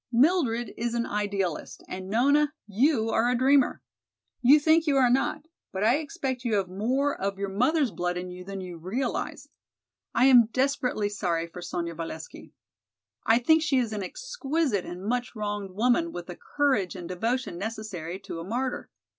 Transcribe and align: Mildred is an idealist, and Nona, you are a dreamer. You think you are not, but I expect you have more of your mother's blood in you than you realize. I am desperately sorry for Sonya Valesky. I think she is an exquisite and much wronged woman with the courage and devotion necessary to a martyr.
Mildred 0.11 0.73
is 0.77 0.95
an 0.95 1.05
idealist, 1.05 1.83
and 1.87 2.09
Nona, 2.09 2.55
you 2.65 3.11
are 3.11 3.29
a 3.29 3.37
dreamer. 3.37 3.83
You 4.41 4.59
think 4.59 4.87
you 4.87 4.97
are 4.97 5.11
not, 5.11 5.47
but 5.71 5.83
I 5.83 5.97
expect 5.97 6.43
you 6.43 6.55
have 6.55 6.67
more 6.67 7.15
of 7.15 7.37
your 7.37 7.49
mother's 7.49 7.91
blood 7.91 8.17
in 8.17 8.31
you 8.31 8.43
than 8.43 8.61
you 8.61 8.77
realize. 8.79 9.47
I 10.15 10.25
am 10.25 10.47
desperately 10.47 11.07
sorry 11.07 11.45
for 11.45 11.61
Sonya 11.61 11.93
Valesky. 11.93 12.51
I 13.27 13.37
think 13.37 13.61
she 13.61 13.77
is 13.77 13.93
an 13.93 14.01
exquisite 14.01 14.85
and 14.85 15.03
much 15.05 15.35
wronged 15.35 15.69
woman 15.75 16.11
with 16.11 16.25
the 16.25 16.35
courage 16.57 16.95
and 16.95 17.07
devotion 17.07 17.59
necessary 17.59 18.17
to 18.21 18.39
a 18.39 18.43
martyr. 18.43 18.89